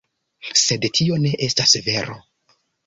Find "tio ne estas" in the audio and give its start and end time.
1.01-1.79